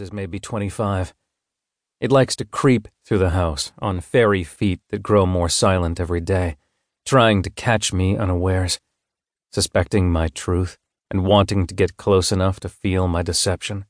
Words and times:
is 0.00 0.12
maybe 0.12 0.38
25. 0.38 1.14
It 2.00 2.10
likes 2.10 2.34
to 2.36 2.44
creep 2.44 2.88
through 3.04 3.18
the 3.18 3.30
house 3.30 3.72
on 3.78 4.00
fairy 4.00 4.44
feet 4.44 4.80
that 4.90 5.02
grow 5.02 5.24
more 5.24 5.48
silent 5.48 6.00
every 6.00 6.20
day, 6.20 6.56
trying 7.06 7.42
to 7.42 7.50
catch 7.50 7.92
me 7.92 8.16
unawares, 8.16 8.80
suspecting 9.52 10.10
my 10.10 10.28
truth 10.28 10.78
and 11.10 11.24
wanting 11.24 11.66
to 11.66 11.74
get 11.74 11.96
close 11.96 12.32
enough 12.32 12.58
to 12.60 12.68
feel 12.68 13.06
my 13.06 13.22
deception. 13.22 13.84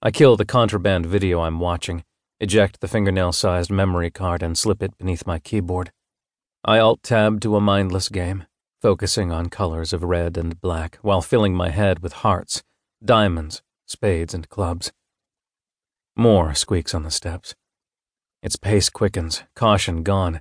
I 0.00 0.10
kill 0.10 0.36
the 0.36 0.44
contraband 0.44 1.06
video 1.06 1.40
I'm 1.40 1.60
watching, 1.60 2.04
eject 2.40 2.80
the 2.80 2.88
fingernail 2.88 3.32
sized 3.32 3.70
memory 3.70 4.10
card, 4.10 4.42
and 4.42 4.58
slip 4.58 4.82
it 4.82 4.98
beneath 4.98 5.26
my 5.26 5.38
keyboard. 5.38 5.90
I 6.64 6.78
alt 6.78 7.02
tab 7.02 7.40
to 7.40 7.56
a 7.56 7.60
mindless 7.60 8.08
game, 8.08 8.44
focusing 8.80 9.32
on 9.32 9.48
colors 9.48 9.92
of 9.92 10.02
red 10.02 10.36
and 10.36 10.60
black 10.60 10.98
while 11.02 11.22
filling 11.22 11.54
my 11.54 11.70
head 11.70 12.00
with 12.00 12.12
hearts, 12.12 12.62
diamonds, 13.04 13.62
spades, 13.92 14.34
and 14.34 14.48
clubs. 14.48 14.90
More 16.16 16.54
squeaks 16.54 16.94
on 16.94 17.04
the 17.04 17.10
steps. 17.10 17.54
Its 18.42 18.56
pace 18.56 18.90
quickens, 18.90 19.44
caution 19.54 20.02
gone. 20.02 20.40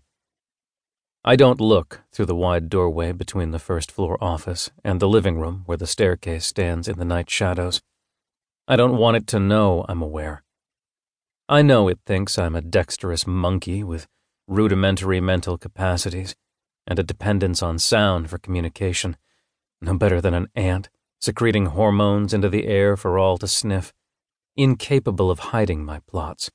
I 1.24 1.36
don't 1.36 1.62
look 1.62 2.02
through 2.12 2.26
the 2.26 2.36
wide 2.36 2.68
doorway 2.68 3.12
between 3.12 3.52
the 3.52 3.60
first 3.60 3.92
floor 3.92 4.18
office 4.20 4.72
and 4.84 5.00
the 5.00 5.08
living 5.08 5.40
room 5.40 5.62
where 5.68 5.78
the 5.78 5.86
staircase 5.86 6.48
stands 6.48 6.88
in 6.88 6.98
the 6.98 7.06
night 7.06 7.30
shadows. 7.30 7.82
I 8.68 8.76
don't 8.76 8.98
want 8.98 9.18
it 9.18 9.28
to 9.28 9.40
know 9.40 9.86
I'm 9.88 10.02
aware. 10.02 10.44
I 11.48 11.62
know 11.62 11.88
it 11.90 12.00
thinks 12.08 12.40
I'm 12.40 12.56
a 12.56 12.62
dexterous 12.62 13.28
monkey 13.28 13.84
with 13.84 14.08
rudimentary 14.48 15.22
mental 15.22 15.58
capacities 15.58 16.36
and 16.88 16.98
a 16.98 17.04
dependence 17.04 17.62
on 17.62 17.78
sound 17.78 18.30
for 18.30 18.40
communication, 18.40 19.16
no 19.80 19.96
better 19.96 20.22
than 20.22 20.34
an 20.34 20.48
ant 20.56 20.90
secreting 21.22 21.68
hormones 21.68 22.34
into 22.34 22.50
the 22.50 22.66
air 22.68 22.98
for 22.98 23.18
all 23.18 23.38
to 23.38 23.48
sniff 23.48 23.94
incapable 24.56 25.32
of 25.32 25.40
hiding 25.40 25.84
my 25.84 26.00
plots. 26.08 26.52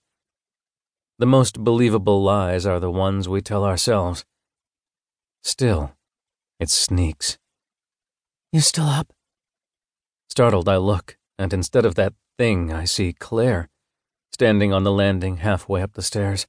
The 1.19 1.27
most 1.27 1.65
believable 1.65 2.23
lies 2.23 2.67
are 2.67 2.79
the 2.79 2.91
ones 2.91 3.29
we 3.29 3.41
tell 3.41 3.65
ourselves. 3.65 4.25
Still, 5.43 5.93
it 6.61 6.69
sneaks. 6.69 7.39
You 8.53 8.61
still 8.61 8.87
up? 8.87 9.13
Startled, 10.29 10.69
I 10.69 10.77
look, 10.77 11.17
and 11.39 11.53
instead 11.53 11.87
of 11.87 11.95
that 11.95 12.13
thing, 12.37 12.73
I 12.73 12.85
see 12.85 13.13
Claire, 13.13 13.69
standing 14.33 14.73
on 14.73 14.85
the 14.85 14.93
landing 14.93 15.39
halfway 15.39 15.81
up 15.81 15.95
the 15.95 16.03
stairs, 16.03 16.47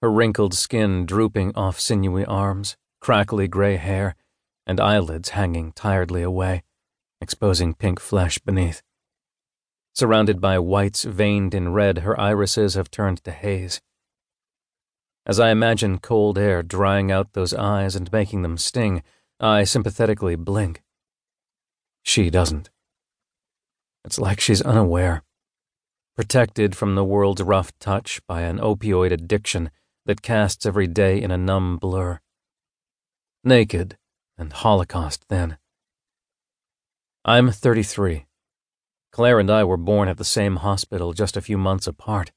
her 0.00 0.10
wrinkled 0.10 0.54
skin 0.54 1.06
drooping 1.06 1.54
off 1.54 1.78
sinewy 1.78 2.24
arms, 2.24 2.76
crackly 3.00 3.46
gray 3.46 3.76
hair, 3.76 4.16
and 4.66 4.80
eyelids 4.80 5.30
hanging 5.30 5.70
tiredly 5.72 6.22
away, 6.22 6.64
exposing 7.22 7.72
pink 7.72 8.00
flesh 8.00 8.38
beneath. 8.38 8.82
Surrounded 9.94 10.40
by 10.40 10.58
whites 10.58 11.04
veined 11.04 11.54
in 11.54 11.72
red, 11.72 11.98
her 11.98 12.18
irises 12.18 12.74
have 12.74 12.90
turned 12.90 13.22
to 13.24 13.30
haze. 13.30 13.80
As 15.24 15.38
I 15.38 15.50
imagine 15.50 15.98
cold 15.98 16.36
air 16.36 16.62
drying 16.62 17.12
out 17.12 17.32
those 17.32 17.54
eyes 17.54 17.94
and 17.94 18.10
making 18.10 18.42
them 18.42 18.58
sting, 18.58 19.02
I 19.38 19.64
sympathetically 19.64 20.34
blink. 20.34 20.82
She 22.02 22.28
doesn't. 22.28 22.70
It's 24.04 24.18
like 24.18 24.40
she's 24.40 24.62
unaware, 24.62 25.22
protected 26.16 26.76
from 26.76 26.96
the 26.96 27.04
world's 27.04 27.42
rough 27.42 27.70
touch 27.78 28.20
by 28.26 28.42
an 28.42 28.58
opioid 28.58 29.12
addiction 29.12 29.70
that 30.06 30.22
casts 30.22 30.66
every 30.66 30.88
day 30.88 31.22
in 31.22 31.30
a 31.30 31.38
numb 31.38 31.76
blur. 31.76 32.18
Naked 33.44 33.96
and 34.36 34.52
Holocaust 34.52 35.26
then. 35.28 35.58
I'm 37.24 37.52
33. 37.52 38.26
Claire 39.12 39.38
and 39.38 39.48
I 39.48 39.62
were 39.62 39.76
born 39.76 40.08
at 40.08 40.16
the 40.16 40.24
same 40.24 40.56
hospital 40.56 41.12
just 41.12 41.36
a 41.36 41.40
few 41.40 41.56
months 41.56 41.86
apart. 41.86 42.32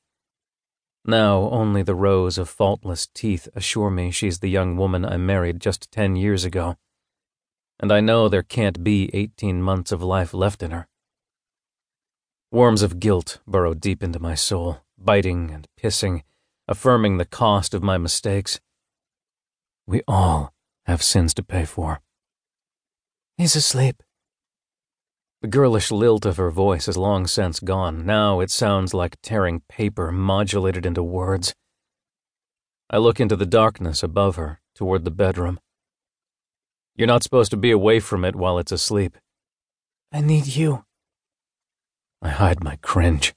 Now 1.04 1.50
only 1.50 1.82
the 1.82 1.96
rows 1.96 2.38
of 2.38 2.50
faultless 2.50 3.08
teeth 3.08 3.48
assure 3.56 3.90
me 3.90 4.12
she's 4.12 4.40
the 4.40 4.50
young 4.50 4.78
woman 4.78 5.04
I 5.04 5.18
married 5.18 5.60
just 5.60 5.92
ten 5.92 6.16
years 6.16 6.46
ago. 6.46 6.78
And 7.80 7.92
I 7.92 8.00
know 8.00 8.30
there 8.30 8.44
can't 8.44 8.84
be 8.84 9.10
eighteen 9.12 9.64
months 9.64 9.92
of 9.92 10.04
life 10.04 10.36
left 10.36 10.62
in 10.62 10.70
her. 10.70 10.88
Worms 12.52 12.84
of 12.84 13.00
guilt 13.00 13.40
burrow 13.48 13.74
deep 13.74 14.04
into 14.04 14.20
my 14.20 14.36
soul, 14.36 14.82
biting 15.00 15.50
and 15.50 15.68
pissing, 15.82 16.22
affirming 16.68 17.18
the 17.18 17.26
cost 17.26 17.74
of 17.74 17.82
my 17.82 17.98
mistakes. 17.98 18.60
We 19.88 20.04
all 20.08 20.54
have 20.86 21.02
sins 21.02 21.34
to 21.34 21.44
pay 21.44 21.66
for. 21.66 22.02
He's 23.36 23.56
asleep, 23.56 24.04
the 25.46 25.52
girlish 25.52 25.92
lilt 25.92 26.26
of 26.26 26.38
her 26.38 26.50
voice 26.50 26.88
is 26.88 26.98
long 26.98 27.28
since 27.28 27.60
gone. 27.60 28.04
Now 28.04 28.40
it 28.40 28.50
sounds 28.50 28.96
like 28.96 29.22
tearing 29.22 29.62
paper 29.70 30.12
modulated 30.12 30.88
into 30.88 31.04
words. 31.04 31.54
I 32.90 32.98
look 32.98 33.20
into 33.20 33.36
the 33.36 33.46
darkness 33.46 34.02
above 34.02 34.38
her, 34.38 34.60
toward 34.74 35.06
the 35.06 35.12
bedroom. 35.12 35.60
You're 36.96 37.06
not 37.06 37.22
supposed 37.22 37.52
to 37.52 37.58
be 37.58 37.70
away 37.70 38.00
from 38.00 38.26
it 38.26 38.36
while 38.36 38.58
it's 38.58 38.72
asleep. 38.72 39.20
I 40.12 40.22
need 40.22 40.48
you. 40.48 40.84
I 42.24 42.30
hide 42.30 42.64
my 42.64 42.78
cringe. 42.78 43.36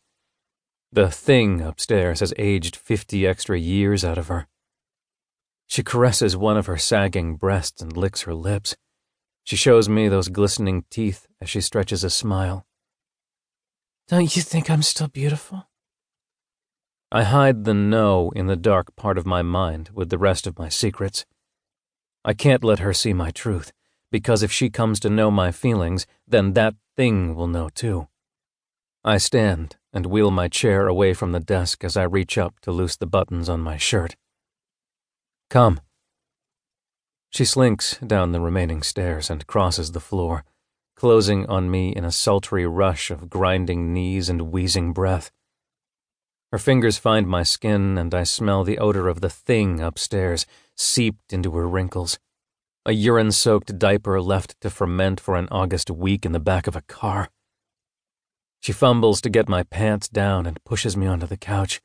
The 0.90 1.10
thing 1.10 1.60
upstairs 1.60 2.20
has 2.20 2.32
aged 2.38 2.75
fifty 2.75 3.26
extra 3.26 3.58
years 3.58 4.02
out 4.02 4.16
of 4.16 4.28
her. 4.28 4.48
She 5.66 5.82
caresses 5.82 6.38
one 6.38 6.56
of 6.56 6.64
her 6.64 6.78
sagging 6.78 7.36
breasts 7.36 7.82
and 7.82 7.94
licks 7.94 8.22
her 8.22 8.34
lips. 8.34 8.76
She 9.44 9.56
shows 9.56 9.90
me 9.90 10.08
those 10.08 10.28
glistening 10.28 10.84
teeth 10.88 11.26
as 11.41 11.50
she 11.50 11.60
stretches 11.60 12.04
a 12.04 12.10
smile. 12.10 12.66
Don't 14.09 14.34
you 14.34 14.43
think 14.43 14.71
I'm 14.71 14.82
still 14.82 15.09
beautiful? 15.09 15.69
I 17.10 17.22
hide 17.22 17.65
the 17.65 17.75
no 17.75 18.31
in 18.37 18.47
the 18.47 18.56
dark 18.56 18.94
part 18.97 19.16
of 19.16 19.26
my 19.26 19.43
mind 19.43 19.91
with 19.94 20.10
the 20.10 20.19
rest 20.19 20.47
of 20.47 20.59
my 20.59 20.69
secrets. 20.69 21.25
I 22.25 22.34
can't 22.34 22.65
let 22.65 22.81
her 22.81 22.93
see 22.93 23.12
my 23.12 23.31
truth, 23.31 23.72
because 24.10 24.43
if 24.43 24.53
she 24.53 24.69
comes 24.69 25.00
to 25.00 25.10
know 25.10 25.31
my 25.31 25.50
feelings, 25.50 26.06
then 26.26 26.53
that 26.53 26.75
thing 26.97 27.34
will 27.34 27.47
know 27.47 27.69
too. 27.69 28.09
I 29.05 29.19
stand 29.19 29.76
and 29.93 30.06
wheel 30.06 30.31
my 30.31 30.49
chair 30.49 30.87
away 30.87 31.15
from 31.15 31.32
the 31.32 31.41
desk 31.41 31.84
as 31.84 31.97
I 31.97 32.03
reach 32.03 32.37
up 32.37 32.60
to 32.60 32.72
loose 32.72 32.97
the 32.97 33.06
buttons 33.06 33.49
on 33.49 33.60
my 33.60 33.76
shirt. 33.76 34.16
Come. 35.49 35.81
She 37.31 37.44
slinks 37.44 37.99
down 37.99 38.32
the 38.32 38.41
remaining 38.41 38.82
stairs 38.82 39.31
and 39.31 39.47
crosses 39.47 39.93
the 39.93 40.00
floor, 40.00 40.44
closing 40.98 41.47
on 41.47 41.70
me 41.70 41.91
in 41.91 42.04
a 42.04 42.10
sultry 42.10 42.66
rush 42.66 43.09
of 43.09 43.31
grinding 43.31 43.92
knees 43.92 44.28
and 44.28 44.50
wheezing 44.50 44.92
breath. 44.92 45.31
Her 46.50 46.59
fingers 46.59 46.98
find 46.98 47.28
my 47.28 47.44
skin, 47.44 47.97
and 47.97 48.12
I 48.12 48.25
smell 48.25 48.64
the 48.64 48.78
odor 48.78 49.06
of 49.06 49.20
the 49.20 49.31
thing 49.31 49.81
upstairs, 49.81 50.44
seeped 50.76 51.32
into 51.32 51.53
her 51.53 51.69
wrinkles. 51.69 52.19
A 52.84 52.91
urine 52.91 53.31
soaked 53.31 53.78
diaper 53.78 54.20
left 54.20 54.60
to 54.60 54.70
ferment 54.70 55.20
for 55.20 55.37
an 55.37 55.47
August 55.53 55.88
week 55.88 56.26
in 56.26 56.32
the 56.32 56.41
back 56.41 56.66
of 56.66 56.75
a 56.75 56.82
car. 56.82 57.28
She 58.58 58.72
fumbles 58.72 59.20
to 59.20 59.31
get 59.31 59.48
my 59.48 59.62
pants 59.62 60.08
down 60.08 60.47
and 60.47 60.64
pushes 60.64 60.97
me 60.97 61.06
onto 61.06 61.28
the 61.28 61.37
couch. 61.37 61.81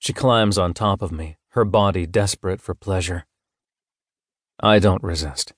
She 0.00 0.12
climbs 0.12 0.58
on 0.58 0.74
top 0.74 1.00
of 1.00 1.12
me, 1.12 1.36
her 1.50 1.64
body 1.64 2.06
desperate 2.06 2.60
for 2.60 2.74
pleasure. 2.74 3.24
I 4.58 4.80
don't 4.80 5.04
resist. 5.04 5.52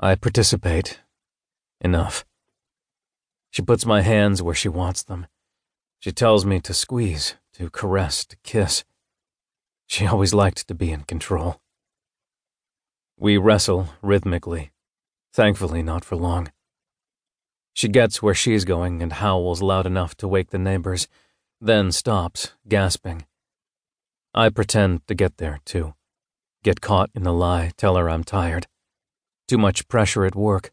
I 0.00 0.16
participate. 0.16 0.98
Enough. 1.80 2.24
She 3.50 3.62
puts 3.62 3.86
my 3.86 4.02
hands 4.02 4.42
where 4.42 4.54
she 4.54 4.68
wants 4.68 5.02
them. 5.02 5.26
She 6.00 6.12
tells 6.12 6.44
me 6.44 6.60
to 6.60 6.74
squeeze, 6.74 7.36
to 7.54 7.70
caress, 7.70 8.26
to 8.26 8.36
kiss. 8.42 8.84
She 9.86 10.06
always 10.06 10.34
liked 10.34 10.66
to 10.68 10.74
be 10.74 10.90
in 10.90 11.04
control. 11.04 11.60
We 13.16 13.36
wrestle 13.36 13.90
rhythmically, 14.02 14.72
thankfully 15.32 15.82
not 15.82 16.04
for 16.04 16.16
long. 16.16 16.50
She 17.72 17.88
gets 17.88 18.22
where 18.22 18.34
she's 18.34 18.64
going 18.64 19.02
and 19.02 19.12
howls 19.12 19.62
loud 19.62 19.86
enough 19.86 20.14
to 20.16 20.28
wake 20.28 20.50
the 20.50 20.58
neighbors, 20.58 21.08
then 21.60 21.92
stops, 21.92 22.52
gasping. 22.68 23.24
I 24.34 24.48
pretend 24.48 25.06
to 25.06 25.14
get 25.14 25.36
there, 25.36 25.60
too. 25.64 25.94
Get 26.64 26.80
caught 26.80 27.10
in 27.14 27.22
the 27.22 27.32
lie, 27.32 27.70
tell 27.76 27.96
her 27.96 28.10
I'm 28.10 28.24
tired. 28.24 28.66
Too 29.46 29.58
much 29.58 29.86
pressure 29.86 30.24
at 30.24 30.34
work. 30.34 30.72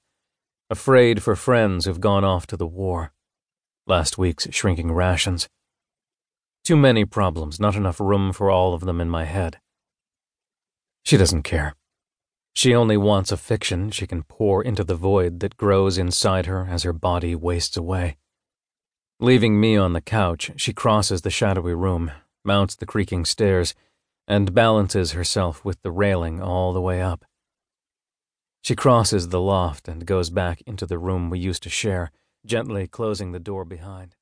Afraid 0.72 1.22
for 1.22 1.36
friends 1.36 1.84
who've 1.84 2.00
gone 2.00 2.24
off 2.24 2.48
to 2.48 2.56
the 2.56 2.66
war. 2.66 3.12
Last 3.88 4.18
week's 4.18 4.48
shrinking 4.52 4.94
rations. 4.94 5.50
Too 6.64 6.78
many 6.78 7.04
problems, 7.04 7.60
not 7.60 7.76
enough 7.76 8.00
room 8.00 8.32
for 8.32 8.50
all 8.50 8.74
of 8.74 8.86
them 8.86 9.02
in 9.02 9.10
my 9.10 9.26
head. 9.26 9.60
She 11.04 11.18
doesn't 11.18 11.44
care. 11.44 11.76
She 12.54 12.74
only 12.74 12.96
wants 12.96 13.34
a 13.34 13.38
fiction 13.38 13.92
she 13.92 14.08
can 14.08 14.24
pour 14.24 14.64
into 14.64 14.86
the 14.86 14.96
void 14.96 15.42
that 15.42 15.58
grows 15.58 15.98
inside 15.98 16.46
her 16.46 16.66
as 16.70 16.84
her 16.84 16.94
body 16.94 17.36
wastes 17.36 17.76
away. 17.76 18.16
Leaving 19.20 19.60
me 19.60 19.76
on 19.76 19.92
the 19.92 20.00
couch, 20.00 20.52
she 20.56 20.72
crosses 20.72 21.24
the 21.24 21.30
shadowy 21.30 21.74
room, 21.74 22.14
mounts 22.46 22.78
the 22.78 22.86
creaking 22.86 23.26
stairs, 23.26 23.76
and 24.26 24.54
balances 24.54 25.12
herself 25.12 25.66
with 25.66 25.82
the 25.82 25.92
railing 25.92 26.42
all 26.42 26.72
the 26.72 26.80
way 26.80 27.02
up. 27.02 27.26
She 28.64 28.76
crosses 28.76 29.30
the 29.30 29.42
loft 29.42 29.88
and 29.88 30.06
goes 30.06 30.30
back 30.30 30.62
into 30.68 30.86
the 30.86 31.00
room 31.00 31.30
we 31.30 31.40
used 31.40 31.64
to 31.64 31.70
share, 31.70 32.12
gently 32.46 32.88
closing 32.88 33.32
the 33.32 33.40
door 33.40 33.66
behind. 33.66 34.16